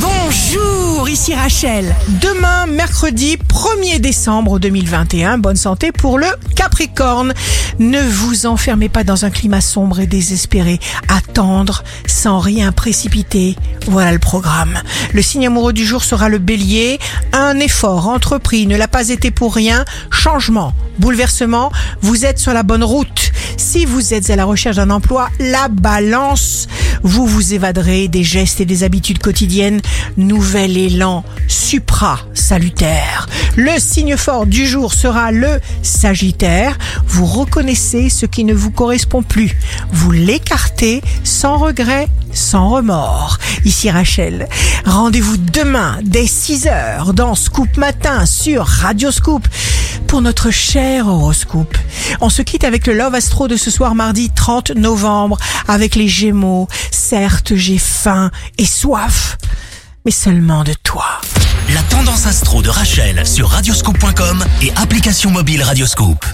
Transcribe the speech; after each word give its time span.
Bonjour, 0.00 1.08
ici 1.08 1.34
Rachel. 1.34 1.94
Demain, 2.20 2.66
mercredi 2.66 3.36
1er 3.36 3.98
décembre 4.00 4.58
2021, 4.58 5.38
bonne 5.38 5.56
santé 5.56 5.90
pour 5.90 6.18
le 6.18 6.26
Capricorne. 6.54 7.32
Ne 7.78 8.00
vous 8.00 8.46
enfermez 8.46 8.88
pas 8.88 9.04
dans 9.04 9.24
un 9.24 9.30
climat 9.30 9.60
sombre 9.60 10.00
et 10.00 10.06
désespéré. 10.06 10.78
Attendre 11.08 11.82
sans 12.06 12.38
rien 12.38 12.70
précipiter. 12.70 13.56
Voilà 13.86 14.12
le 14.12 14.18
programme. 14.18 14.78
Le 15.12 15.22
signe 15.22 15.46
amoureux 15.46 15.72
du 15.72 15.84
jour 15.84 16.04
sera 16.04 16.28
le 16.28 16.38
bélier. 16.38 16.98
Un 17.32 17.58
effort 17.58 18.08
entrepris 18.08 18.66
ne 18.66 18.76
l'a 18.76 18.88
pas 18.88 19.08
été 19.08 19.30
pour 19.30 19.54
rien. 19.54 19.84
Changement, 20.10 20.74
bouleversement, 20.98 21.72
vous 22.02 22.24
êtes 22.24 22.38
sur 22.38 22.52
la 22.52 22.62
bonne 22.62 22.84
route. 22.84 23.32
Si 23.56 23.84
vous 23.84 24.14
êtes 24.14 24.30
à 24.30 24.36
la 24.36 24.44
recherche 24.44 24.76
d'un 24.76 24.90
emploi, 24.90 25.30
la 25.40 25.68
balance, 25.68 26.68
vous 27.02 27.26
vous 27.26 27.54
évaderez 27.54 28.08
des 28.08 28.24
gestes 28.24 28.60
et 28.60 28.64
des 28.64 28.84
habitudes 28.84 29.18
quotidiennes. 29.18 29.80
Nouvel 30.16 30.76
élan 30.76 31.24
supra-salutaire. 31.46 33.28
Le 33.56 33.78
signe 33.78 34.16
fort 34.16 34.46
du 34.46 34.66
jour 34.66 34.92
sera 34.92 35.32
le 35.32 35.60
Sagittaire. 35.82 36.78
Vous 37.06 37.26
reconnaissez 37.26 38.08
ce 38.08 38.26
qui 38.26 38.44
ne 38.44 38.54
vous 38.54 38.70
correspond 38.70 39.22
plus. 39.22 39.56
Vous 39.92 40.10
l'écartez 40.10 41.02
sans 41.24 41.58
regret, 41.58 42.08
sans 42.32 42.68
remords. 42.70 43.38
Ici 43.64 43.90
Rachel. 43.90 44.48
Rendez-vous 44.84 45.36
demain 45.36 45.98
dès 46.02 46.24
6h 46.24 47.12
dans 47.12 47.34
Scoop 47.34 47.76
Matin 47.76 48.26
sur 48.26 48.64
Radio 48.64 49.10
Scoop 49.10 49.46
pour 50.06 50.22
notre 50.22 50.50
cher 50.50 51.06
horoscope. 51.08 51.76
On 52.20 52.30
se 52.30 52.42
quitte 52.42 52.64
avec 52.64 52.86
le 52.86 52.94
Love 52.94 53.14
Astro 53.14 53.48
de 53.48 53.56
ce 53.56 53.70
soir 53.70 53.94
mardi 53.94 54.30
30 54.30 54.70
novembre 54.70 55.38
avec 55.66 55.94
les 55.94 56.08
Gémeaux. 56.08 56.68
Certes, 56.90 57.54
j'ai 57.54 57.78
faim 57.78 58.30
et 58.58 58.64
soif, 58.64 59.36
mais 60.04 60.10
seulement 60.10 60.64
de 60.64 60.74
toi. 60.82 61.06
La 61.74 61.82
tendance 61.82 62.26
astro 62.26 62.62
de 62.62 62.70
Rachel 62.70 63.26
sur 63.26 63.48
radioscope.com 63.48 64.44
et 64.62 64.72
application 64.76 65.30
mobile 65.30 65.62
Radioscope. 65.62 66.24